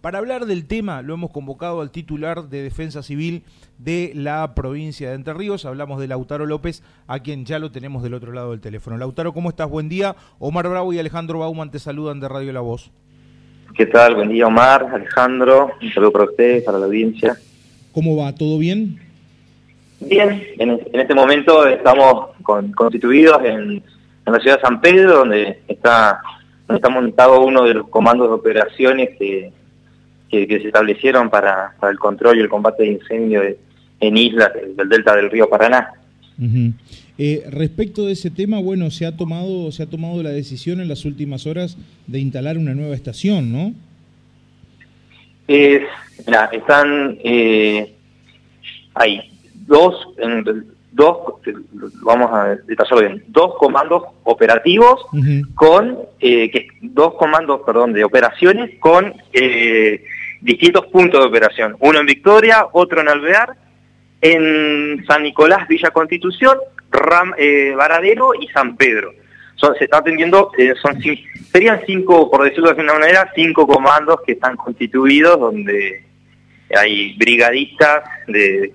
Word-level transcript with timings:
Para 0.00 0.18
hablar 0.18 0.46
del 0.46 0.68
tema 0.68 1.02
lo 1.02 1.14
hemos 1.14 1.32
convocado 1.32 1.80
al 1.80 1.90
titular 1.90 2.44
de 2.44 2.62
Defensa 2.62 3.02
Civil 3.02 3.42
de 3.78 4.12
la 4.14 4.54
provincia 4.54 5.08
de 5.08 5.16
Entre 5.16 5.34
Ríos. 5.34 5.64
Hablamos 5.64 5.98
de 5.98 6.06
Lautaro 6.06 6.46
López, 6.46 6.84
a 7.08 7.18
quien 7.18 7.44
ya 7.44 7.58
lo 7.58 7.72
tenemos 7.72 8.04
del 8.04 8.14
otro 8.14 8.30
lado 8.30 8.52
del 8.52 8.60
teléfono. 8.60 8.96
Lautaro, 8.96 9.32
¿cómo 9.32 9.48
estás? 9.48 9.68
Buen 9.68 9.88
día. 9.88 10.14
Omar 10.38 10.68
Bravo 10.68 10.92
y 10.92 11.00
Alejandro 11.00 11.40
Bauman 11.40 11.72
te 11.72 11.80
saludan 11.80 12.20
de 12.20 12.28
Radio 12.28 12.52
La 12.52 12.60
Voz. 12.60 12.92
¿Qué 13.74 13.86
tal? 13.86 14.14
Buen 14.14 14.28
día, 14.28 14.46
Omar, 14.46 14.86
Alejandro. 14.94 15.72
Un 15.82 15.92
saludo 15.92 16.12
para 16.12 16.24
ustedes, 16.26 16.62
para 16.62 16.78
la 16.78 16.86
audiencia. 16.86 17.36
¿Cómo 17.90 18.18
va? 18.18 18.32
¿Todo 18.32 18.56
bien? 18.56 19.00
Bien, 19.98 20.44
en, 20.60 20.80
este 20.92 21.12
momento 21.12 21.66
estamos 21.66 22.36
constituidos 22.76 23.44
en, 23.44 23.82
la 24.26 24.38
ciudad 24.38 24.58
de 24.58 24.62
San 24.62 24.80
Pedro, 24.80 25.18
donde 25.18 25.60
está, 25.66 26.20
donde 26.68 26.76
está 26.76 26.88
montado 26.88 27.40
uno 27.40 27.64
de 27.64 27.74
los 27.74 27.88
comandos 27.88 28.28
de 28.28 28.34
operaciones 28.34 29.18
que 29.18 29.57
que, 30.30 30.46
se 30.46 30.66
establecieron 30.68 31.30
para, 31.30 31.74
el 31.90 31.98
control 31.98 32.38
y 32.38 32.40
el 32.40 32.48
combate 32.48 32.82
de 32.82 32.92
incendios 32.92 33.44
en 34.00 34.16
islas 34.16 34.52
del 34.76 34.88
delta 34.88 35.16
del 35.16 35.30
río 35.30 35.48
Paraná. 35.48 35.92
Eh, 37.18 37.44
respecto 37.50 38.06
de 38.06 38.12
ese 38.12 38.30
tema, 38.30 38.60
bueno, 38.60 38.90
se 38.90 39.04
ha 39.06 39.16
tomado 39.16 39.72
se 39.72 39.82
ha 39.82 39.86
tomado 39.86 40.22
la 40.22 40.30
decisión 40.30 40.80
en 40.80 40.86
las 40.86 41.04
últimas 41.04 41.46
horas 41.46 41.76
de 42.06 42.20
instalar 42.20 42.56
una 42.58 42.74
nueva 42.74 42.94
estación, 42.94 43.52
¿no? 43.52 43.74
Eh, 45.48 45.82
están 46.52 47.18
eh, 47.24 47.92
hay 48.94 49.20
dos 49.66 49.94
dos 50.92 51.16
vamos 52.02 52.30
a 52.32 52.56
detallarlo 52.66 53.00
bien 53.00 53.24
dos 53.28 53.54
comandos 53.58 54.02
operativos 54.24 55.00
con 55.54 55.98
eh, 56.20 56.50
que 56.50 56.68
dos 56.82 57.14
comandos 57.14 57.62
perdón 57.64 57.92
de 57.92 58.04
operaciones 58.04 58.78
con 58.80 59.14
eh, 59.32 60.04
distintos 60.40 60.86
puntos 60.86 61.20
de 61.20 61.26
operación, 61.26 61.76
uno 61.80 61.98
en 61.98 62.06
Victoria, 62.06 62.66
otro 62.72 63.00
en 63.00 63.08
Alvear, 63.08 63.56
en 64.20 65.04
San 65.06 65.22
Nicolás, 65.22 65.68
Villa 65.68 65.90
Constitución, 65.90 66.58
Ram, 66.90 67.34
eh, 67.36 67.74
Varadero 67.76 68.32
y 68.38 68.48
San 68.48 68.76
Pedro. 68.76 69.12
se 69.56 69.84
está 69.84 69.98
atendiendo, 69.98 70.50
eh, 70.58 70.74
son 70.80 71.00
serían 71.52 71.80
cinco, 71.86 72.30
por 72.30 72.44
decirlo 72.44 72.66
de 72.66 72.80
alguna 72.80 72.98
manera, 72.98 73.32
cinco 73.34 73.66
comandos 73.66 74.20
que 74.26 74.32
están 74.32 74.56
constituidos 74.56 75.38
donde 75.38 76.04
hay 76.76 77.16
brigadistas 77.16 78.04
de, 78.26 78.72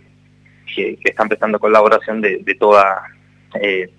que, 0.73 0.97
están 1.03 1.27
prestando 1.27 1.59
colaboración 1.59 2.21
de, 2.21 2.55
toda 2.59 3.03
eh, 3.61 3.89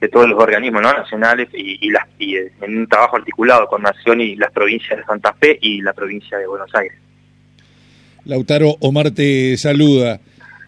de 0.00 0.08
todos 0.08 0.28
los 0.28 0.42
organismos 0.42 0.82
nacionales 0.82 1.48
y, 1.52 1.90
las, 1.90 2.06
y 2.18 2.36
en 2.36 2.78
un 2.78 2.86
trabajo 2.86 3.16
articulado 3.16 3.66
con 3.66 3.82
Nación 3.82 4.20
y 4.20 4.36
las 4.36 4.52
provincias 4.52 4.98
de 4.98 5.04
Santa 5.04 5.32
Fe 5.34 5.58
y 5.60 5.80
la 5.80 5.92
provincia 5.92 6.38
de 6.38 6.46
Buenos 6.46 6.74
Aires. 6.74 6.98
Lautaro, 8.24 8.76
Omar 8.80 9.10
te 9.10 9.56
saluda. 9.58 10.20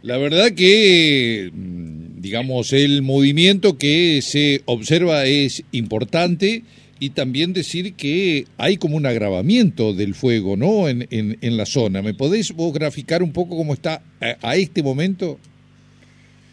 La 0.02 0.18
verdad 0.18 0.52
que, 0.56 1.50
mm, 1.52 2.20
digamos, 2.20 2.72
el 2.72 3.02
movimiento 3.02 3.78
que 3.78 4.20
se 4.22 4.62
observa 4.66 5.24
es 5.24 5.64
importante 5.72 6.62
y 7.00 7.10
también 7.10 7.52
decir 7.52 7.94
que 7.94 8.44
hay 8.58 8.76
como 8.76 8.96
un 8.96 9.06
agravamiento 9.06 9.94
del 9.94 10.14
fuego, 10.14 10.56
¿no? 10.56 10.88
En, 10.88 11.06
en, 11.10 11.56
la 11.56 11.66
zona. 11.66 12.02
¿Me 12.02 12.14
podés 12.14 12.52
vos 12.52 12.72
graficar 12.72 13.22
un 13.22 13.32
poco 13.32 13.56
cómo 13.56 13.72
está 13.72 14.02
a, 14.20 14.56
este 14.56 14.82
momento? 14.82 15.38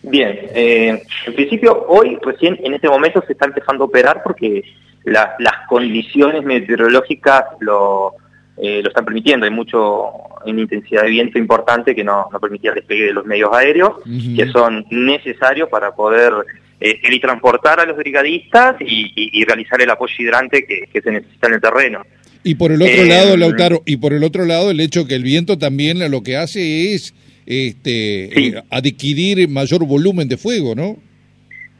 Bien, 0.03 0.37
eh, 0.53 1.01
en 1.27 1.33
principio 1.33 1.85
hoy, 1.87 2.17
recién 2.21 2.57
en 2.63 2.73
este 2.73 2.89
momento 2.89 3.23
se 3.25 3.33
está 3.33 3.45
empezando 3.45 3.83
a 3.83 3.87
operar 3.87 4.21
porque 4.23 4.63
las 5.05 5.67
condiciones 5.67 6.43
meteorológicas 6.43 7.43
lo, 7.59 8.15
eh, 8.57 8.81
lo 8.81 8.89
están 8.89 9.05
permitiendo. 9.05 9.45
Hay 9.45 9.51
mucho 9.51 10.11
una 10.45 10.61
intensidad 10.61 11.03
de 11.03 11.09
viento 11.09 11.37
importante 11.37 11.95
que 11.95 12.03
no, 12.03 12.27
no 12.31 12.39
permitía 12.39 12.71
el 12.71 12.75
despegue 12.75 13.05
de 13.05 13.13
los 13.13 13.25
medios 13.25 13.51
aéreos, 13.53 13.93
que 14.35 14.47
son 14.47 14.85
necesarios 14.89 15.69
para 15.69 15.95
poder 15.95 16.33
eh, 16.79 17.19
transportar 17.19 17.79
a 17.79 17.85
los 17.85 17.95
brigadistas 17.95 18.75
y, 18.81 19.43
realizar 19.45 19.81
el 19.81 19.89
apoyo 19.89 20.13
hidrante 20.19 20.65
que, 20.65 21.01
se 21.01 21.11
necesita 21.11 21.47
en 21.47 21.53
el 21.53 21.61
terreno. 21.61 22.05
Y 22.43 22.55
por 22.55 22.71
el 22.71 22.81
otro 22.81 22.93
eh, 22.93 23.07
lado, 23.07 23.37
Lautaro, 23.37 23.83
y 23.85 23.97
por 23.97 24.11
el 24.11 24.23
otro 24.23 24.45
lado, 24.45 24.69
el 24.69 24.81
hecho 24.81 25.07
que 25.07 25.15
el 25.15 25.23
viento 25.23 25.57
también 25.57 25.99
lo 26.11 26.23
que 26.23 26.35
hace 26.35 26.93
es 26.93 27.13
este, 27.45 28.47
eh, 28.47 28.63
adquirir 28.69 29.47
mayor 29.47 29.85
volumen 29.85 30.27
de 30.27 30.35
fuego, 30.35 30.75
¿no? 30.75 30.97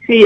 Sí, 0.06 0.24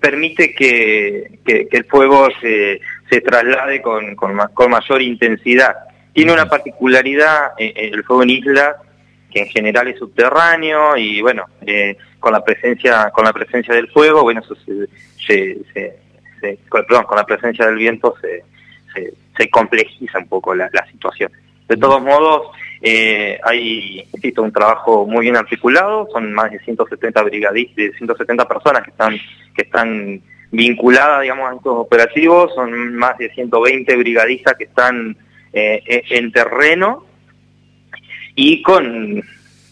permite 0.00 0.54
que, 0.54 1.38
que, 1.44 1.68
el 1.70 1.84
fuego 1.84 2.28
se, 2.40 2.80
se 3.10 3.20
traslade 3.20 3.82
con, 3.82 4.14
con, 4.14 4.38
con, 4.54 4.70
mayor 4.70 5.02
intensidad. 5.02 5.74
Tiene 6.12 6.32
una 6.32 6.48
particularidad 6.48 7.52
eh, 7.58 7.72
eh, 7.74 7.90
el 7.92 8.04
fuego 8.04 8.22
en 8.22 8.30
isla 8.30 8.76
que 9.30 9.40
en 9.40 9.48
general 9.48 9.88
es 9.88 9.98
subterráneo 9.98 10.96
y 10.96 11.20
bueno, 11.20 11.46
eh, 11.66 11.96
con 12.18 12.32
la 12.32 12.42
presencia 12.42 13.10
con 13.10 13.24
la 13.24 13.32
presencia 13.32 13.74
del 13.74 13.88
fuego, 13.88 14.22
bueno, 14.22 14.40
eso 14.40 14.54
se, 15.26 15.58
se, 15.72 16.58
con, 16.68 16.84
perdón, 16.84 17.04
con 17.04 17.16
la 17.16 17.24
presencia 17.24 17.66
del 17.66 17.76
viento 17.76 18.14
se, 18.20 18.44
se, 19.36 19.48
complejiza 19.50 20.18
un 20.18 20.28
poco 20.28 20.54
la, 20.54 20.68
la 20.72 20.84
situación. 20.86 21.30
De 21.68 21.76
todos 21.76 22.02
modos, 22.02 22.48
eh, 22.82 23.38
hay 23.44 24.00
existe 24.12 24.40
un 24.40 24.52
trabajo 24.52 25.06
muy 25.06 25.22
bien 25.22 25.36
articulado, 25.36 26.08
son 26.12 26.32
más 26.32 26.50
de 26.50 26.58
170 26.58 27.22
brigadistas, 27.22 27.76
de 27.76 27.92
170 27.92 28.48
personas 28.48 28.82
que 28.82 28.90
están 28.90 29.16
que 29.54 29.62
están 29.62 30.20
vinculadas, 30.50 31.22
digamos, 31.22 31.50
a 31.50 31.54
estos 31.56 31.76
operativos, 31.76 32.54
son 32.54 32.94
más 32.96 33.16
de 33.18 33.30
120 33.30 33.96
brigadistas 33.96 34.54
que 34.56 34.64
están 34.64 35.16
eh, 35.52 35.82
e, 35.86 36.18
en 36.18 36.32
terreno 36.32 37.06
y 38.34 38.62
con, 38.62 39.22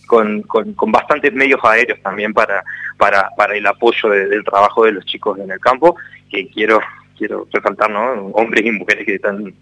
con, 0.07 0.43
con, 0.43 0.93
bastantes 0.93 1.33
medios 1.33 1.61
aéreos 1.63 2.01
también 2.03 2.33
para, 2.33 2.63
para, 2.97 3.31
para 3.37 3.57
el 3.57 3.67
apoyo 3.67 4.09
del 4.09 4.45
trabajo 4.45 4.85
de 4.85 4.93
los 4.93 5.05
chicos 5.05 5.39
en 5.39 5.51
el 5.51 5.61
campo, 5.61 5.97
que 6.31 6.49
quiero 6.49 6.81
quiero 7.19 7.47
resaltar, 7.53 7.91
¿no? 7.91 8.29
Hombres 8.29 8.65
y 8.65 8.71
mujeres 8.71 9.05
que 9.05 9.17
están 9.17 9.53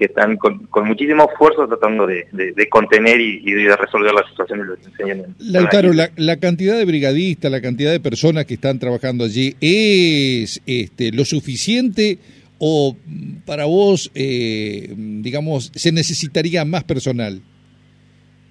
que 0.00 0.06
están 0.06 0.38
con, 0.38 0.66
muchísimo 0.86 1.28
esfuerzo 1.30 1.68
tratando 1.68 2.06
de, 2.06 2.24
contener 2.70 3.20
y, 3.20 3.52
de 3.52 3.76
resolver 3.76 4.14
la 4.14 4.26
situación 4.26 4.60
de 4.60 4.64
los 4.64 4.78
incendios. 4.78 5.28
Lautaro, 5.38 5.92
la, 5.92 6.08
la, 6.16 6.38
cantidad 6.38 6.78
de 6.78 6.86
brigadistas, 6.86 7.52
la 7.52 7.60
cantidad 7.60 7.92
de 7.92 8.00
personas 8.00 8.46
que 8.46 8.54
están 8.54 8.78
trabajando 8.78 9.24
allí, 9.24 9.56
¿es 9.60 10.62
este, 10.64 11.12
lo 11.12 11.26
suficiente 11.26 12.18
o 12.58 12.96
para 13.44 13.66
vos, 13.66 14.10
eh, 14.14 14.94
digamos, 14.96 15.70
se 15.74 15.92
necesitaría 15.92 16.64
más 16.64 16.84
personal? 16.84 17.42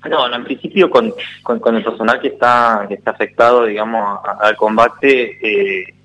No, 0.08 0.32
en 0.32 0.44
principio 0.44 0.88
con, 0.88 1.12
con, 1.42 1.76
el 1.76 1.84
personal 1.84 2.22
que 2.22 2.28
está, 2.28 2.86
que 2.88 2.94
está 2.94 3.10
afectado, 3.10 3.66
digamos, 3.66 4.20
al 4.40 4.56
combate, 4.56 5.40
eh, 5.42 5.96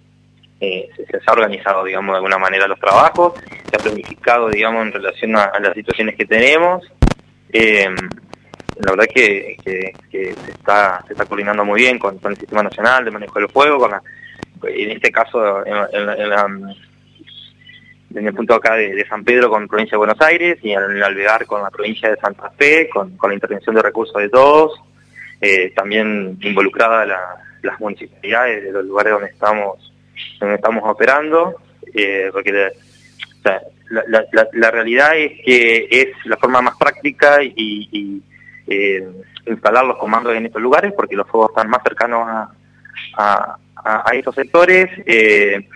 eh, 0.60 0.88
se, 0.96 1.20
ha 1.26 1.32
organizado, 1.32 1.84
digamos, 1.84 2.12
de 2.12 2.16
alguna 2.16 2.38
manera 2.38 2.66
los 2.66 2.78
trabajos, 2.78 3.34
se 3.70 3.76
ha 3.76 3.78
planificado, 3.78 4.48
digamos, 4.48 4.86
en 4.86 4.92
relación 4.92 5.36
a, 5.36 5.58
las 5.60 5.74
situaciones 5.74 6.16
que 6.16 6.24
tenemos. 6.24 6.82
Eh, 7.52 7.88
la 8.80 8.90
verdad 8.90 9.06
que, 9.12 9.56
que, 9.64 9.94
se, 10.10 10.50
está, 10.50 11.02
se 11.06 11.12
está 11.12 11.26
coordinando 11.26 11.64
muy 11.64 11.80
bien 11.80 11.98
con, 11.98 12.18
el 12.24 12.36
Sistema 12.36 12.62
Nacional 12.62 13.04
de 13.04 13.10
Manejo 13.10 13.38
del 13.38 13.48
Fuego, 13.48 13.78
con 13.78 13.92
en 14.66 14.90
este 14.92 15.12
caso, 15.12 15.64
en, 15.66 15.76
el 18.26 18.34
punto 18.34 18.54
acá 18.54 18.74
de, 18.74 19.04
San 19.06 19.24
Pedro 19.24 19.50
con 19.50 19.68
provincia 19.68 19.92
de 19.92 19.98
Buenos 19.98 20.20
Aires 20.20 20.58
y 20.62 20.72
en 20.72 20.82
el 20.82 21.02
Alvear 21.02 21.44
con 21.46 21.62
la 21.62 21.70
provincia 21.70 22.08
de 22.08 22.16
Santa 22.16 22.50
Fe, 22.50 22.88
con, 22.88 23.18
la 23.22 23.34
intervención 23.34 23.74
de 23.74 23.82
recursos 23.82 24.16
de 24.16 24.28
todos, 24.30 24.80
eh, 25.40 25.72
también 25.74 26.38
involucrada 26.40 27.04
las 27.62 27.80
municipalidades 27.80 28.64
de 28.64 28.72
los 28.72 28.84
lugares 28.86 29.12
donde 29.12 29.28
estamos 29.28 29.93
donde 30.40 30.56
estamos 30.56 30.82
operando, 30.84 31.54
eh, 31.94 32.30
porque 32.32 32.72
la, 33.90 34.70
realidad 34.70 35.16
es 35.16 35.32
que 35.44 35.88
es 35.90 36.08
la 36.26 36.36
forma 36.36 36.62
más 36.62 36.76
práctica 36.76 37.42
y, 37.42 38.22
eh, 38.66 39.06
instalar 39.46 39.84
los 39.84 39.98
comandos 39.98 40.34
en 40.34 40.46
estos 40.46 40.62
lugares 40.62 40.94
porque 40.96 41.16
los 41.16 41.28
fuegos 41.28 41.50
están 41.50 41.68
más 41.68 41.82
cercanos 41.82 42.26
a, 42.26 43.58
a, 43.76 44.12
sectores. 44.34 44.90
Eh, 45.06 45.68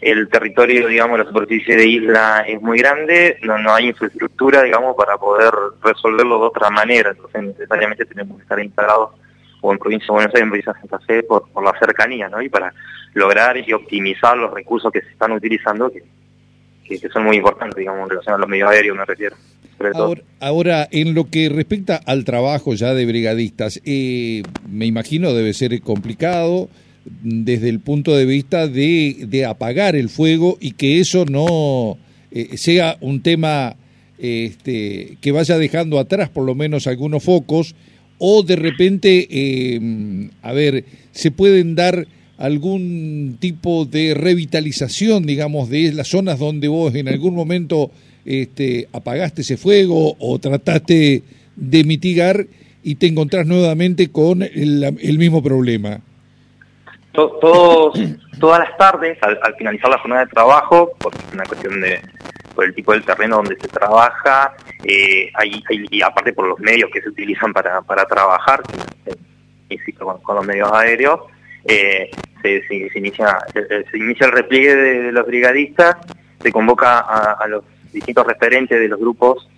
el 0.00 0.28
territorio, 0.28 0.86
digamos, 0.86 1.18
la 1.18 1.24
superficie 1.24 1.76
de 1.76 1.86
isla 1.86 2.44
es 2.46 2.60
muy 2.62 2.78
grande, 2.78 3.38
no, 3.42 3.58
no 3.58 3.74
hay 3.74 3.88
infraestructura, 3.88 4.62
digamos, 4.62 4.94
para 4.96 5.18
poder 5.18 5.52
resolverlo 5.82 6.38
de 6.38 6.46
otra 6.46 6.70
manera, 6.70 7.10
entonces 7.10 7.42
necesariamente 7.42 8.04
tenemos 8.04 8.36
que 8.36 8.42
estar 8.42 8.60
instalados 8.60 9.10
o 9.60 9.72
en 9.72 9.78
provincia 9.78 10.06
de 10.06 10.12
Buenos 10.12 10.34
Aires, 10.34 10.42
en 10.42 10.50
provincia 10.50 10.72
de 10.72 10.80
Santa 10.80 10.98
Fe, 11.00 11.22
por, 11.22 11.48
por 11.50 11.64
la 11.64 11.78
cercanía, 11.78 12.28
¿no? 12.28 12.40
Y 12.42 12.48
para 12.48 12.72
lograr 13.14 13.56
y 13.56 13.72
optimizar 13.72 14.36
los 14.36 14.52
recursos 14.52 14.92
que 14.92 15.00
se 15.00 15.10
están 15.10 15.32
utilizando, 15.32 15.90
que, 15.90 16.02
que, 16.84 17.08
son 17.08 17.24
muy 17.24 17.36
importantes, 17.36 17.76
digamos, 17.76 18.04
en 18.04 18.10
relación 18.10 18.34
a 18.34 18.38
los 18.38 18.48
medios 18.48 18.70
aéreos, 18.70 18.96
me 18.96 19.04
refiero. 19.04 19.36
Ahora, 20.40 20.88
en 20.90 21.14
lo 21.14 21.30
que 21.30 21.48
respecta 21.48 22.00
al 22.04 22.24
trabajo 22.24 22.74
ya 22.74 22.94
de 22.94 23.06
brigadistas, 23.06 23.80
eh, 23.84 24.42
me 24.68 24.86
imagino 24.86 25.32
debe 25.32 25.54
ser 25.54 25.80
complicado 25.82 26.68
desde 27.04 27.68
el 27.68 27.80
punto 27.80 28.16
de 28.16 28.26
vista 28.26 28.66
de, 28.66 29.26
de 29.28 29.46
apagar 29.46 29.94
el 29.94 30.08
fuego 30.08 30.58
y 30.60 30.72
que 30.72 31.00
eso 31.00 31.24
no 31.26 31.96
eh, 32.30 32.56
sea 32.56 32.96
un 33.00 33.22
tema 33.22 33.76
este, 34.18 35.16
que 35.20 35.32
vaya 35.32 35.56
dejando 35.58 35.98
atrás 35.98 36.28
por 36.28 36.44
lo 36.44 36.54
menos 36.54 36.86
algunos 36.86 37.22
focos 37.22 37.74
o 38.18 38.42
de 38.42 38.56
repente, 38.56 39.26
eh, 39.30 40.30
a 40.42 40.52
ver, 40.52 40.84
se 41.12 41.30
pueden 41.30 41.74
dar 41.74 42.06
algún 42.38 43.36
tipo 43.40 43.84
de 43.84 44.14
revitalización, 44.14 45.24
digamos, 45.26 45.68
de 45.68 45.92
las 45.92 46.08
zonas 46.08 46.38
donde 46.38 46.68
vos 46.68 46.94
en 46.94 47.08
algún 47.08 47.34
momento 47.34 47.90
este, 48.24 48.88
apagaste 48.92 49.42
ese 49.42 49.56
fuego 49.56 50.16
o 50.18 50.38
trataste 50.38 51.22
de 51.56 51.84
mitigar 51.84 52.46
y 52.82 52.94
te 52.94 53.06
encontrás 53.06 53.46
nuevamente 53.46 54.10
con 54.12 54.42
el, 54.42 55.18
mismo 55.18 55.42
problema? 55.42 56.00
Todos, 57.12 57.98
todas 58.38 58.60
las 58.60 58.76
tardes, 58.78 59.18
al, 59.22 59.54
finalizar 59.56 59.90
la 59.90 59.98
jornada 59.98 60.24
de 60.24 60.30
trabajo, 60.30 60.92
por 60.98 61.12
una 61.32 61.44
cuestión 61.44 61.80
de 61.80 62.00
por 62.54 62.64
el 62.64 62.74
tipo 62.74 62.92
del 62.92 63.04
terreno 63.04 63.36
donde 63.36 63.56
se 63.60 63.68
trabaja, 63.68 64.54
eh, 64.84 65.30
y 65.90 66.02
aparte 66.02 66.32
por 66.32 66.46
los 66.46 66.58
medios 66.60 66.90
que 66.90 67.00
se 67.00 67.08
utilizan 67.08 67.52
para, 67.52 67.82
para 67.82 68.04
trabajar, 68.04 68.62
con, 69.98 70.20
con 70.22 70.36
los 70.36 70.46
medios 70.46 70.70
aéreos, 70.72 71.20
eh, 71.64 72.10
se, 72.42 72.66
se, 72.68 72.98
inicia, 72.98 73.38
se, 73.52 73.98
inicia 73.98 74.26
el 74.26 74.32
repliegue 74.32 74.74
de, 74.74 75.12
los 75.12 75.26
brigadistas, 75.26 75.96
se 76.40 76.52
convoca 76.52 77.00
a, 77.00 77.46
los 77.48 77.64
distintos 77.92 78.26
referentes 78.26 78.78
de 78.78 78.88
los 78.88 78.98
grupos 78.98 79.48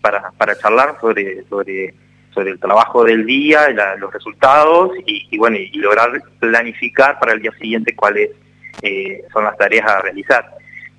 para, 0.00 0.30
para 0.32 0.56
charlar 0.56 0.96
sobre, 1.00 1.44
sobre, 1.48 1.94
sobre 2.32 2.50
el 2.52 2.58
trabajo 2.58 3.04
del 3.04 3.26
día, 3.26 3.68
los 3.98 4.12
resultados 4.12 4.92
y, 5.06 5.36
bueno 5.36 5.58
y 5.58 5.78
lograr 5.78 6.22
planificar 6.38 7.18
para 7.18 7.32
el 7.32 7.42
día 7.42 7.52
siguiente 7.52 7.94
cuáles 7.94 8.30
eh, 8.82 9.22
son 9.32 9.44
las 9.44 9.56
tareas 9.58 9.86
a 9.90 10.00
realizar. 10.00 10.50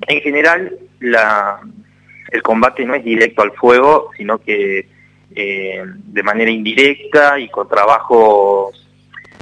En 0.08 0.22
general, 0.22 0.78
la, 1.00 1.60
el 2.32 2.42
combate 2.42 2.86
no 2.86 2.96
es 2.96 3.04
directo 3.04 3.42
al 3.42 3.52
fuego, 3.52 4.10
sino 4.18 4.40
que 4.40 4.88
eh, 5.36 5.84
de 5.86 6.24
manera 6.24 6.50
indirecta 6.50 7.40
y 7.40 7.50
con 7.50 7.68
trabajos 7.68 8.90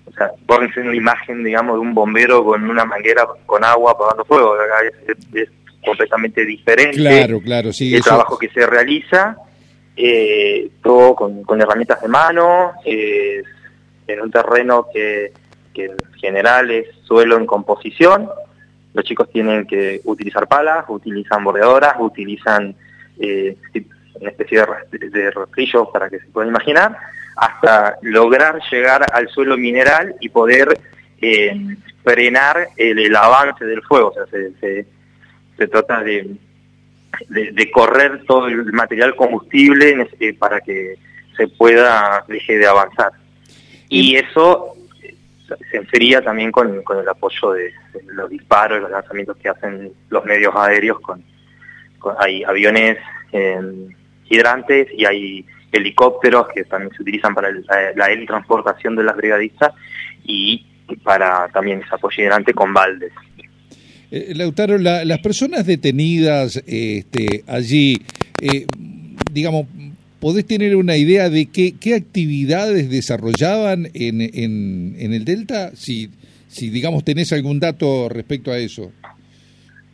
o 0.06 0.12
sea, 0.15 0.31
pónganse 0.45 0.81
una 0.81 0.95
imagen, 0.95 1.44
digamos, 1.44 1.75
de 1.75 1.80
un 1.80 1.94
bombero 1.94 2.44
con 2.44 2.68
una 2.68 2.83
manguera 2.86 3.27
con 3.45 3.63
agua 3.63 3.91
apagando 3.91 4.25
fuego. 4.25 4.56
Es, 5.33 5.50
completamente 5.86 6.45
diferente. 6.45 6.97
Claro, 6.97 7.39
claro, 7.41 7.71
sí. 7.71 7.95
El 7.95 8.03
trabajo 8.03 8.38
que 8.38 8.50
se 8.50 8.68
realiza, 8.68 9.38
eh, 9.95 10.69
todo 10.83 11.15
con, 11.15 11.62
herramientas 11.62 12.01
de 12.01 12.07
mano, 12.09 12.74
en 12.83 14.21
un 14.21 14.30
terreno 14.30 14.88
que, 14.94 15.31
que 15.74 15.86
en 15.86 15.97
general 16.19 16.69
es 16.69 16.88
suelo 17.03 17.38
en 17.38 17.45
composición. 17.45 18.30
Los 18.94 19.06
chicos 19.06 19.30
tienen 19.31 19.65
que 19.65 20.01
utilizar 20.03 20.47
palas, 20.47 20.86
utilizan 20.88 21.44
bordeadoras, 21.44 21.95
utilizan 22.00 22.75
eh, 23.19 23.56
una 24.15 24.30
especie 24.31 24.65
de, 24.91 25.09
de 25.09 25.31
rastrillos 25.31 25.88
para 25.94 26.09
que 26.09 26.19
se 26.19 26.27
puedan 26.27 26.50
imaginar 26.50 26.97
hasta 27.39 27.97
lograr 28.01 28.59
llegar 28.69 29.06
al 29.13 29.30
suelo 29.30 29.57
mineral 29.57 30.15
y 30.19 30.27
poder 30.30 30.77
eh, 31.21 31.75
frenar 32.03 32.69
el, 32.75 33.15
avance 33.15 33.65
del 33.65 33.81
fuego. 33.83 34.09
O 34.09 34.13
sea, 34.13 34.25
se, 34.27 34.86
se, 35.57 35.68
trata 35.68 36.03
de, 36.03 36.36
de, 37.30 37.71
correr 37.71 38.24
todo 38.25 38.47
el 38.47 38.71
material 38.74 39.15
combustible 39.15 40.07
eh, 40.19 40.33
para 40.33 40.59
que 40.59 40.95
se 41.38 41.47
pueda 41.47 42.25
deje 42.27 42.57
de 42.57 42.68
avanzar. 42.68 43.13
Y 43.88 44.18
eso 44.18 44.75
se 45.69 45.78
enfría 45.78 46.22
también 46.22 46.51
con, 46.51 46.84
con 46.84 47.00
el 47.00 47.07
apoyo 47.07 47.51
de, 47.51 47.72
los 48.07 48.30
disparos, 48.30 48.81
los 48.81 48.92
lanzamientos 48.92 49.38
que 49.38 49.50
hacen 49.50 49.92
los 50.10 50.25
medios 50.25 50.54
aéreos. 50.56 51.00
con, 51.00 51.24
Hay 52.19 52.44
aviones 52.44 52.98
eh, 53.31 53.60
hidrantes 54.30 54.88
y 54.96 55.06
hay 55.06 55.46
helicópteros 55.72 56.48
que 56.54 56.63
también 56.63 56.92
se 56.96 57.01
utilizan 57.01 57.34
para 57.36 57.51
la, 57.51 57.94
la 57.96 58.25
transportación 58.25 58.96
de 58.96 59.04
las 59.04 59.16
brigadistas 59.16 59.74
y 60.24 60.66
para 61.04 61.48
también 61.50 61.81
ese 61.81 61.94
apoyo 61.94 62.24
hidrante 62.24 62.54
con 62.54 62.74
baldes. 62.74 63.12
Eh, 64.12 64.34
Lautaro, 64.36 64.78
las 64.78 65.19
personas 65.19 65.66
detenidas 65.66 66.62
este, 66.66 67.44
allí, 67.48 68.01
eh, 68.42 68.66
digamos, 69.31 69.68
¿podés 70.19 70.45
tener 70.45 70.75
una 70.75 70.98
idea 70.98 71.30
de 71.30 71.50
qué, 71.50 71.95
actividades 71.95 72.89
desarrollaban 72.89 73.88
en, 73.94 74.21
en, 74.21 74.95
en, 74.98 75.13
el 75.13 75.25
Delta? 75.25 75.71
Si, 75.75 76.10
digamos, 76.69 77.04
tenés 77.04 77.31
algún 77.33 77.60
dato 77.60 78.10
respecto 78.10 78.51
a 78.51 78.57
eso. 78.57 78.92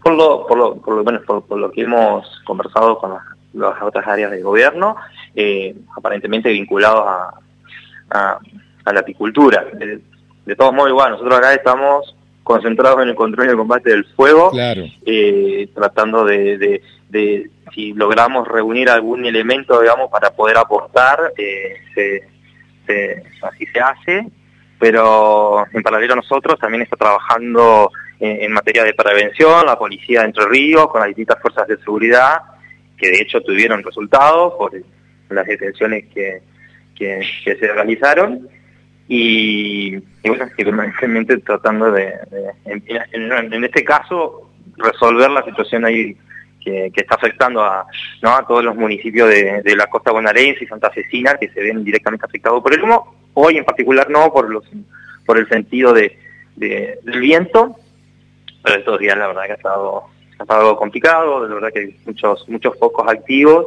Por 0.04 0.14
lo, 0.14 0.46
por 0.48 0.58
lo, 0.58 0.76
por 0.82 0.96
lo, 0.96 1.04
bueno, 1.04 1.22
por 1.26 1.58
lo 1.58 1.72
que 1.72 1.82
hemos 1.82 2.28
conversado 2.46 2.98
con 2.98 3.12
las 3.54 3.82
otras 3.82 4.08
áreas 4.08 4.32
del 4.32 4.44
gobierno, 4.44 4.96
eh, 5.36 5.76
aparentemente 5.98 6.50
vinculados 6.52 7.06
a, 8.12 8.40
la 8.92 9.00
apicultura. 9.00 9.66
De, 10.46 10.56
todos 10.56 10.74
modos, 10.74 10.90
igual, 10.90 11.12
nosotros 11.12 11.38
acá 11.38 11.54
estamos 11.54 12.15
concentrados 12.46 13.02
en 13.02 13.10
el 13.10 13.16
control 13.16 13.48
y 13.48 13.50
el 13.50 13.58
combate 13.58 13.90
del 13.90 14.06
fuego, 14.06 14.52
eh, 14.56 15.68
tratando 15.74 16.24
de, 16.24 16.80
de, 17.10 17.50
si 17.74 17.92
logramos 17.94 18.48
reunir 18.48 18.88
algún 18.88 19.26
elemento, 19.26 19.82
digamos, 19.82 20.12
para 20.12 20.30
poder 20.30 20.58
aportar, 20.58 21.34
eh, 21.36 21.76
se, 22.86 23.24
así 23.42 23.66
se 23.66 23.80
hace, 23.80 24.28
pero 24.78 25.66
en 25.74 25.82
paralelo 25.82 26.18
nosotros 26.18 26.60
también 26.60 26.84
está 26.84 26.96
trabajando 26.96 27.90
en, 28.20 28.44
en 28.44 28.52
materia 28.52 28.84
de 28.84 28.94
prevención, 28.94 29.66
la 29.66 29.80
policía 29.80 30.20
de 30.20 30.28
Entre 30.28 30.46
Ríos, 30.46 30.88
con 30.90 31.02
las 31.02 31.08
distintas 31.08 31.42
fuerzas 31.42 31.68
de 31.68 31.78
seguridad, 31.78 32.42
que 32.96 33.10
de 33.10 33.22
hecho 33.24 33.42
tuvieron 33.42 33.82
resultados 33.82 34.54
por 34.54 34.72
las 35.30 35.48
detenciones 35.48 36.06
que, 36.14 36.44
que, 36.96 37.28
se 37.44 37.74
realizaron 37.74 38.48
y, 39.08 39.98
bueno, 40.28 40.48
y 40.58 40.64
permanentemente 40.64 41.38
tratando 41.38 41.92
de, 41.92 42.14
en, 42.66 43.64
este 43.64 43.84
caso, 43.84 44.50
resolver 44.78 45.30
la 45.30 45.44
situación 45.44 45.86
ahí 45.86 46.18
que, 46.64 46.92
está 46.96 47.16
afectando 47.16 47.64
a, 47.64 47.86
¿no? 48.22 48.36
a 48.36 48.48
todos 48.48 48.64
los 48.64 48.76
municipios 48.76 49.30
de, 49.30 49.76
la 49.76 49.88
costa 49.88 50.12
bonaerense 50.12 50.64
y 50.64 50.68
Santa 50.68 50.92
Cecina 50.92 51.36
que 51.40 51.50
se 51.50 51.62
ven 51.62 51.84
directamente 51.84 52.26
afectados 52.26 52.64
por 52.64 52.74
el 52.74 52.82
humo, 52.82 53.16
hoy 53.34 53.58
en 53.58 53.66
particular 53.66 54.10
no 54.10 54.32
por 54.32 54.50
los 54.50 54.64
por 55.26 55.40
el 55.40 55.48
sentido 55.50 55.92
de, 55.94 56.18
del 56.56 57.20
viento, 57.20 57.76
pero 58.64 58.78
estos 58.78 59.00
días 59.00 59.18
la 59.18 59.28
verdad 59.28 59.46
que 59.46 59.52
ha 59.54 59.56
estado 59.56 60.16
ha 60.38 60.44
estado 60.44 60.76
complicado, 60.78 61.48
de 61.48 61.54
verdad 61.54 61.72
que 61.72 61.80
hay 61.80 62.00
muchos, 62.06 62.48
muchos 62.50 62.78
focos 62.78 63.08
activos. 63.08 63.66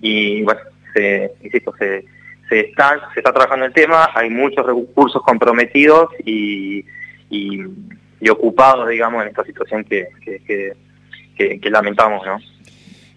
Y 0.00 0.42
bueno, 0.42 0.60
se, 0.92 1.32
insisto, 1.42 1.74
se, 1.78 2.04
se, 2.52 2.60
está, 2.60 3.00
se 3.14 3.20
está 3.20 3.32
trabajando 3.32 3.64
el 3.64 3.72
tema, 3.72 4.10
hay 4.14 4.28
muchos 4.28 4.66
recursos 4.66 5.22
comprometidos 5.22 6.10
y, 6.22 6.84
y, 7.30 8.28
ocupados, 8.28 8.88
digamos, 8.90 9.22
en 9.22 9.28
esta 9.30 9.42
situación 9.44 9.84
que, 9.84 10.06
que, 10.22 10.76
que, 11.58 11.70
lamentamos, 11.70 12.24
¿no? 12.26 12.36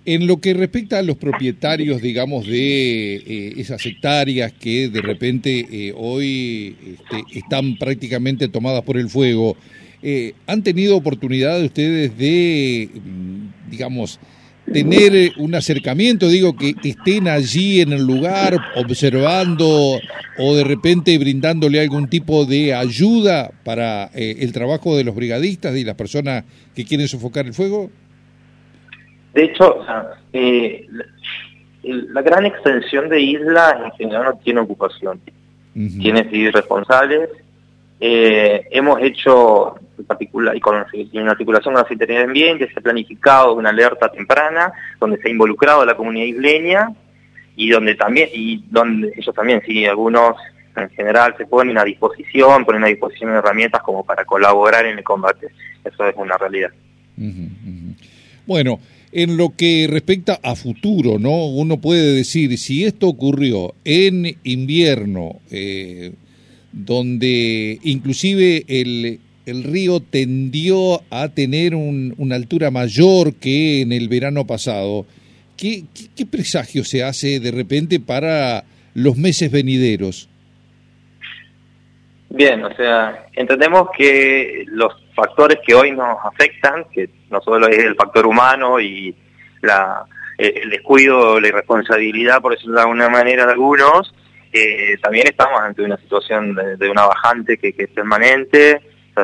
En 0.05 0.25
lo 0.25 0.37
que 0.37 0.53
respecta 0.53 0.99
a 0.99 1.01
los 1.01 1.17
propietarios, 1.17 2.01
digamos, 2.01 2.47
de 2.47 3.15
eh, 3.15 3.53
esas 3.57 3.85
hectáreas 3.85 4.53
que 4.53 4.87
de 4.87 5.01
repente 5.01 5.65
eh, 5.69 5.93
hoy 5.95 6.77
este, 6.81 7.37
están 7.37 7.77
prácticamente 7.77 8.47
tomadas 8.47 8.83
por 8.83 8.97
el 8.97 9.09
fuego, 9.09 9.57
eh, 10.01 10.33
¿Han 10.45 10.61
tenido 10.61 10.95
oportunidad 10.95 11.57
de 11.57 11.65
ustedes 11.65 12.15
de, 12.15 12.89
mm, 12.93 13.71
digamos, 13.71 14.19
tener 14.71 15.33
un 15.37 15.55
acercamiento, 15.55 16.27
digo, 16.27 16.55
que 16.55 16.75
estén 16.83 17.27
allí 17.27 17.81
en 17.81 17.93
el 17.93 18.05
lugar 18.05 18.57
observando 18.75 19.99
o 20.37 20.55
de 20.55 20.63
repente 20.63 21.17
brindándole 21.17 21.79
algún 21.79 22.09
tipo 22.09 22.45
de 22.45 22.73
ayuda 22.73 23.51
para 23.63 24.09
eh, 24.13 24.37
el 24.39 24.51
trabajo 24.51 24.97
de 24.97 25.03
los 25.03 25.15
brigadistas 25.15 25.75
y 25.75 25.83
las 25.83 25.95
personas 25.95 26.43
que 26.75 26.83
quieren 26.83 27.07
sofocar 27.07 27.45
el 27.45 27.53
fuego? 27.53 27.89
De 29.33 29.45
hecho, 29.45 29.85
eh, 30.33 30.87
la, 31.83 32.21
gran 32.21 32.45
extensión 32.45 33.09
de 33.09 33.21
islas 33.21 33.75
en 33.85 33.91
general 33.91 34.23
no 34.23 34.39
tiene 34.43 34.61
ocupación. 34.61 35.19
Tiene 35.73 36.23
civiles 36.29 36.53
responsables. 36.53 37.29
hemos 37.99 39.01
hecho 39.01 39.75
y 39.97 40.59
con 40.59 40.85
en 40.93 41.29
articulación 41.29 41.73
con 41.73 41.83
la 41.83 41.87
Secretaría 41.87 42.19
de 42.19 42.25
Ambiente 42.25 42.67
se 42.71 42.79
ha 42.79 42.83
planificado 42.83 43.53
una 43.53 43.69
alerta 43.69 44.11
temprana 44.11 44.71
donde 44.99 45.17
se 45.17 45.27
ha 45.27 45.31
involucrado 45.31 45.85
la 45.85 45.95
comunidad 45.95 46.25
isleña 46.25 46.89
y 47.55 47.69
donde 47.69 47.95
también 47.95 48.29
y 48.33 48.63
donde 48.69 49.13
ellos 49.15 49.33
también 49.35 49.61
sí 49.65 49.85
algunos 49.85 50.35
en 50.75 50.89
general 50.89 51.35
se 51.37 51.45
ponen 51.45 51.77
a 51.77 51.83
disposición 51.83 52.65
ponen 52.65 52.83
a 52.83 52.87
disposición 52.87 53.31
herramientas 53.31 53.81
como 53.81 54.05
para 54.05 54.25
colaborar 54.25 54.85
en 54.85 54.97
el 54.97 55.03
combate. 55.03 55.47
Eso 55.83 56.07
es 56.07 56.15
una 56.17 56.37
realidad. 56.37 56.71
Bueno 58.45 58.79
en 59.15 59.37
lo 59.37 59.55
que 59.55 59.87
respecta 59.89 60.41
a 60.43 60.55
futuro, 60.55 61.19
¿no? 61.19 61.45
Uno 61.45 61.79
puede 61.79 62.11
decir, 62.11 62.57
si 62.57 62.83
esto 62.83 63.07
ocurrió 63.07 63.73
en 63.85 64.35
invierno, 64.43 65.39
eh, 65.49 66.11
donde 66.73 67.79
inclusive 67.83 68.65
el, 68.67 69.21
el 69.45 69.63
río 69.63 69.99
tendió 69.99 71.01
a 71.09 71.29
tener 71.29 71.75
una 71.75 72.35
altura 72.35 72.71
mayor 72.71 73.35
que 73.35 73.81
en 73.81 73.91
el 73.91 74.09
verano 74.09 74.47
pasado. 74.47 75.05
¿qué, 75.57 75.83
qué, 76.15 76.25
presagio 76.25 76.83
se 76.83 77.03
hace 77.03 77.39
de 77.39 77.51
repente 77.51 77.99
para 77.99 78.63
los 78.93 79.17
meses 79.17 79.51
venideros? 79.51 80.29
Bien, 82.29 82.63
o 82.65 82.75
sea, 82.75 83.27
entendemos 83.33 83.89
que 83.97 84.65
los 84.67 84.93
factores 85.15 85.59
que 85.65 85.73
hoy 85.73 85.91
nos 85.91 86.17
afectan, 86.25 86.85
que 86.93 87.09
no 87.29 87.41
solo 87.41 87.67
es 87.67 87.77
el 87.77 87.95
factor 87.95 88.25
humano 88.25 88.79
y 88.79 89.15
la, 89.61 90.05
el 90.37 90.69
descuido, 90.69 91.39
la 91.39 91.47
irresponsabilidad, 91.47 92.41
por 92.41 92.53
decirlo 92.53 92.75
de 92.75 92.81
alguna 92.81 93.09
manera, 93.09 93.45
de 93.45 93.53
algunos, 93.53 94.13
eh, 94.51 94.97
también 95.01 95.27
estamos 95.27 95.59
ante 95.61 95.81
una 95.81 95.97
situación 95.97 96.55
de, 96.55 96.89
una 96.89 97.05
bajante 97.05 97.57
que, 97.57 97.73
es 97.77 97.89
permanente, 97.89 98.81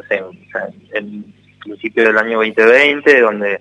en 0.09 0.73
el 0.93 1.25
principio 1.59 2.03
del 2.05 2.17
año 2.17 2.37
2020, 2.37 3.21
donde 3.21 3.59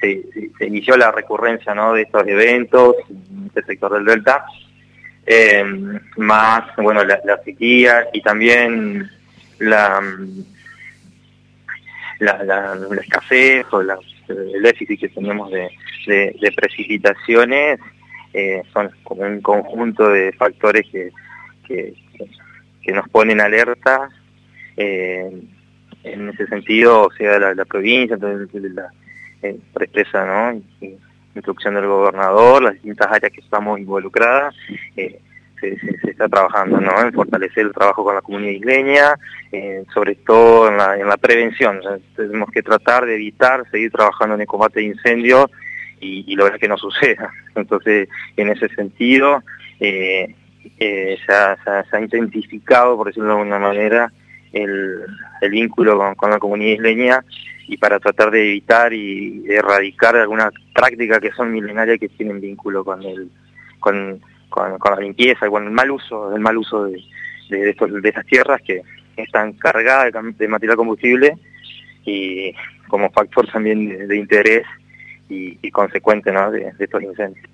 se, 0.00 0.66
inició 0.66 0.96
la 0.96 1.12
recurrencia 1.12 1.74
¿no? 1.74 1.94
de 1.94 2.02
estos 2.02 2.26
eventos 2.26 2.96
en 3.08 3.46
este 3.46 3.62
sector 3.62 3.94
del 3.94 4.04
Delta, 4.04 4.44
eh, 5.24 5.64
más 6.16 6.64
bueno 6.76 7.04
la, 7.04 7.20
sequía 7.44 8.08
y 8.12 8.20
también 8.22 9.08
la, 9.60 10.02
la, 12.18 12.44
la, 12.44 13.00
escasez 13.00 13.64
o 13.70 13.80
el 13.80 14.62
déficit 14.62 14.98
que 15.00 15.08
tenemos 15.10 15.50
de, 15.50 15.70
de, 16.06 16.52
precipitaciones 16.56 17.78
eh, 18.32 18.62
son 18.72 18.90
como 19.04 19.22
un 19.22 19.40
conjunto 19.40 20.08
de 20.08 20.32
factores 20.32 20.86
que, 20.90 21.12
que, 21.66 21.94
nos 22.92 23.08
ponen 23.10 23.40
alerta 23.40 24.08
eh, 24.76 25.30
en 26.04 26.28
ese 26.28 26.46
sentido, 26.46 27.06
o 27.06 27.12
sea, 27.12 27.38
la, 27.38 27.64
provincia, 27.64 28.14
entonces 28.14 28.72
la 28.72 28.90
eh, 29.42 29.56
expresa 29.74 30.26
¿no? 30.26 30.62
instrucción 31.34 31.74
del 31.74 31.86
gobernador, 31.86 32.62
las 32.62 32.74
distintas 32.74 33.08
áreas 33.10 33.32
que 33.32 33.40
estamos 33.40 33.78
involucradas, 33.78 34.54
eh, 34.96 35.20
se, 35.60 35.76
está 36.10 36.28
trabajando 36.28 36.80
¿no? 36.80 37.00
en 37.00 37.12
fortalecer 37.12 37.66
el 37.66 37.72
trabajo 37.72 38.04
con 38.04 38.14
la 38.14 38.20
comunidad 38.20 38.52
isleña, 38.52 39.14
eh, 39.52 39.84
sobre 39.94 40.16
todo 40.16 40.68
en 40.68 40.76
la, 40.76 40.98
en 40.98 41.06
la 41.06 41.16
prevención. 41.16 41.80
tenemos 42.16 42.50
que 42.50 42.62
tratar 42.62 43.06
de 43.06 43.14
evitar 43.14 43.64
seguir 43.70 43.90
trabajando 43.90 44.34
en 44.34 44.42
el 44.42 44.46
combate 44.46 44.80
de 44.80 44.86
incendios 44.86 45.46
y, 46.00 46.24
y 46.26 46.34
lograr 46.34 46.58
que 46.58 46.68
no 46.68 46.76
suceda. 46.76 47.32
Entonces, 47.54 48.08
en 48.36 48.50
ese 48.50 48.68
sentido, 48.70 49.42
eh, 49.80 50.34
eh, 50.78 51.18
se, 51.26 51.32
ha, 51.32 51.56
se, 51.88 51.96
ha, 51.96 52.00
intensificado, 52.00 52.96
por 52.96 53.08
decirlo 53.08 53.28
de 53.30 53.40
alguna 53.40 53.58
manera, 53.58 54.12
el, 54.52 55.50
vínculo 55.50 55.96
con, 55.98 56.14
con, 56.14 56.30
la 56.30 56.38
comunidad 56.38 56.74
isleña 56.74 57.24
y 57.68 57.76
para 57.76 57.98
tratar 57.98 58.30
de 58.30 58.42
evitar 58.42 58.92
y 58.92 59.44
erradicar 59.48 60.16
algunas 60.16 60.52
prácticas 60.74 61.20
que 61.20 61.32
son 61.32 61.52
milenarias 61.52 61.98
que 61.98 62.08
tienen 62.08 62.40
vínculo 62.40 62.84
con 62.84 63.02
el 63.02 63.28
con, 63.80 64.20
con, 64.48 64.78
la 64.78 65.00
limpieza, 65.00 65.48
con 65.48 65.64
el 65.64 65.70
mal 65.70 65.90
uso, 65.90 66.34
el 66.34 66.40
mal 66.40 66.56
uso 66.56 66.84
de, 66.84 67.02
de, 67.50 67.74
de 67.74 68.08
esas 68.08 68.26
tierras 68.26 68.60
que 68.62 68.82
están 69.16 69.54
cargadas 69.54 70.12
de, 70.38 70.48
material 70.48 70.76
combustible 70.76 71.36
y 72.04 72.54
como 72.88 73.10
factor 73.10 73.50
también 73.50 74.08
de, 74.08 74.16
interés 74.16 74.64
y, 75.28 75.58
y 75.60 75.70
consecuente 75.70 76.30
¿no? 76.32 76.50
de, 76.50 76.72
de 76.72 76.84
estos 76.84 77.02
incendios. 77.02 77.46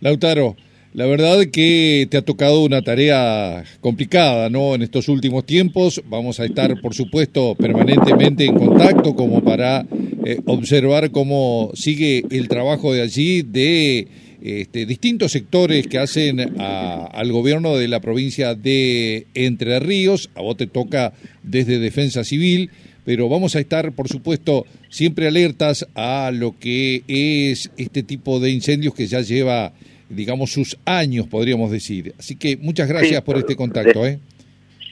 Lautaro, 0.00 0.56
la 0.92 1.06
verdad 1.06 1.46
que 1.46 2.08
te 2.10 2.16
ha 2.16 2.22
tocado 2.22 2.64
una 2.64 2.82
tarea 2.82 3.64
complicada, 3.80 4.50
¿no? 4.50 4.74
En 4.74 4.82
estos 4.82 5.08
últimos 5.08 5.46
tiempos 5.46 6.02
vamos 6.08 6.40
a 6.40 6.44
estar, 6.44 6.80
por 6.80 6.94
supuesto, 6.94 7.54
permanentemente 7.54 8.44
en 8.44 8.54
contacto 8.54 9.14
como 9.14 9.42
para 9.42 9.86
eh, 10.24 10.40
observar 10.46 11.10
cómo 11.12 11.70
sigue 11.74 12.24
el 12.30 12.48
trabajo 12.48 12.92
de 12.92 13.02
allí 13.02 13.42
de 13.42 14.08
este, 14.42 14.84
distintos 14.84 15.32
sectores 15.32 15.86
que 15.86 15.98
hacen 15.98 16.40
al 16.58 17.30
gobierno 17.30 17.76
de 17.76 17.88
la 17.88 18.00
provincia 18.00 18.54
de 18.54 19.26
Entre 19.34 19.78
Ríos. 19.78 20.30
A 20.34 20.42
vos 20.42 20.56
te 20.56 20.66
toca 20.66 21.12
desde 21.44 21.78
Defensa 21.78 22.24
Civil, 22.24 22.70
pero 23.04 23.28
vamos 23.28 23.54
a 23.54 23.60
estar, 23.60 23.92
por 23.92 24.08
supuesto, 24.08 24.66
siempre 24.88 25.28
alertas 25.28 25.86
a 25.94 26.32
lo 26.34 26.58
que 26.58 27.02
es 27.06 27.70
este 27.76 28.02
tipo 28.02 28.40
de 28.40 28.50
incendios 28.50 28.94
que 28.94 29.06
ya 29.06 29.20
lleva 29.20 29.72
digamos, 30.10 30.52
sus 30.52 30.76
años, 30.84 31.26
podríamos 31.26 31.70
decir. 31.70 32.14
Así 32.18 32.36
que 32.36 32.56
muchas 32.56 32.88
gracias 32.88 33.22
por 33.22 33.36
este 33.36 33.56
contacto. 33.56 34.04
¿eh? 34.04 34.18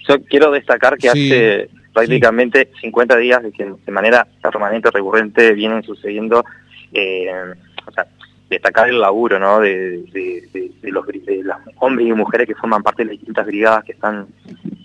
Yo 0.09 0.23
quiero 0.25 0.51
destacar 0.51 0.97
que 0.97 1.09
hace 1.11 1.69
prácticamente 1.93 2.71
50 2.81 3.17
días 3.17 3.43
de 3.43 3.53
que 3.53 3.65
de 3.65 3.93
manera 3.93 4.27
permanente, 4.43 4.91
recurrente, 4.91 5.53
vienen 5.53 5.83
sucediendo, 5.83 6.45
eh, 6.93 7.29
o 7.87 7.93
sea, 7.93 8.07
destacar 8.49 8.89
el 8.89 9.01
laburo 9.01 9.39
¿no? 9.39 9.61
de, 9.61 10.05
los, 10.83 11.07
de 11.07 11.43
los 11.43 11.57
hombres 11.77 12.09
y 12.09 12.13
mujeres 12.13 12.47
que 12.47 12.55
forman 12.55 12.83
parte 12.83 13.03
de 13.03 13.07
las 13.07 13.19
distintas 13.19 13.47
brigadas 13.47 13.85
que 13.85 13.93
están 13.93 14.27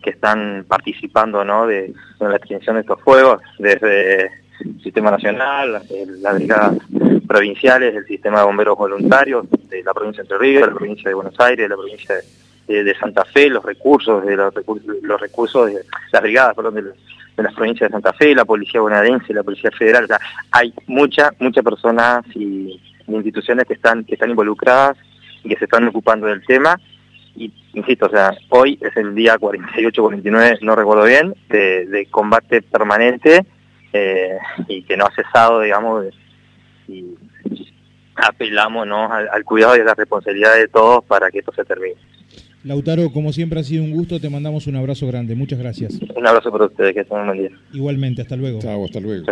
que 0.03 0.09
están 0.09 0.65
participando 0.67 1.45
¿no? 1.45 1.65
de, 1.65 1.85
en 2.19 2.29
la 2.29 2.35
extinción 2.35 2.75
de 2.75 2.81
estos 2.81 2.99
fuegos, 3.01 3.41
desde 3.57 4.25
el 4.25 4.81
Sistema 4.83 5.11
Nacional, 5.11 5.81
las 6.21 6.35
brigadas 6.35 6.77
provinciales, 7.21 7.95
el 7.95 8.05
sistema 8.05 8.39
de 8.39 8.45
bomberos 8.45 8.77
voluntarios 8.77 9.45
de 9.69 9.83
la 9.83 9.93
provincia 9.93 10.23
de 10.23 10.25
Entre 10.25 10.37
Ríos, 10.37 10.61
de 10.61 10.67
la 10.67 10.75
provincia 10.75 11.09
de 11.09 11.15
Buenos 11.15 11.39
Aires, 11.39 11.65
de 11.65 11.69
la 11.69 11.75
provincia 11.75 12.15
de, 12.67 12.95
Santa 12.95 13.25
Fe, 13.25 13.49
los 13.49 13.63
recursos 13.63 14.25
de 14.25 14.35
los, 14.35 14.53
recursos 15.19 15.67
de 15.67 15.83
las 16.11 16.21
brigadas, 16.21 16.55
perdón, 16.55 16.75
de, 16.75 17.43
las 17.43 17.53
provincias 17.53 17.89
de 17.89 17.93
Santa 17.93 18.13
Fe, 18.13 18.33
la 18.33 18.45
policía 18.45 18.81
bonaerense, 18.81 19.33
la 19.33 19.43
policía 19.43 19.71
federal, 19.71 20.05
o 20.05 20.07
sea, 20.07 20.19
hay 20.51 20.73
muchas 20.87 21.31
muchas 21.39 21.63
personas 21.63 22.23
y 22.35 22.79
instituciones 23.07 23.65
que 23.65 23.73
están 23.73 24.05
que 24.05 24.13
están 24.13 24.29
involucradas 24.29 24.97
y 25.43 25.49
que 25.49 25.57
se 25.57 25.65
están 25.65 25.87
ocupando 25.87 26.27
del 26.27 26.45
tema. 26.45 26.79
Y 27.35 27.51
insisto, 27.73 28.05
o 28.05 28.09
sea, 28.09 28.35
hoy 28.49 28.77
es 28.81 28.95
el 28.95 29.15
día 29.15 29.37
48 29.37 30.01
49, 30.01 30.59
no 30.61 30.75
recuerdo 30.75 31.05
bien, 31.05 31.33
de, 31.49 32.07
combate 32.11 32.61
permanente 32.61 33.45
eh, 33.91 34.37
y 34.67 34.83
que 34.83 34.95
no 34.95 35.05
ha 35.05 35.11
cesado, 35.15 35.61
digamos, 35.61 36.05
y 36.87 37.15
apelamos 38.15 38.87
¿no? 38.87 39.11
al, 39.11 39.43
cuidado 39.43 39.77
y 39.77 39.81
a 39.81 39.85
la 39.85 39.93
responsabilidad 39.93 40.55
de 40.55 40.67
todos 40.67 41.03
para 41.05 41.31
que 41.31 41.39
esto 41.39 41.51
se 41.53 41.65
termine. 41.65 41.95
Lautaro, 42.63 43.11
como 43.11 43.33
siempre 43.33 43.59
ha 43.59 43.63
sido 43.63 43.83
un 43.83 43.91
gusto, 43.91 44.21
te 44.21 44.29
mandamos 44.29 44.67
un 44.67 44.77
abrazo 44.77 45.05
grande, 45.07 45.35
muchas 45.35 45.59
gracias. 45.59 45.99
Un 46.15 46.25
abrazo 46.25 46.49
para 46.49 46.65
ustedes, 46.65 46.93
que 46.93 47.01
estén 47.01 47.17
un 47.17 47.27
buen 47.27 47.39
día. 47.39 47.49
Igualmente, 47.73 48.21
hasta 48.21 48.37
luego. 48.37 48.59
Chao, 48.59 48.85
hasta 48.85 49.01
luego. 49.01 49.25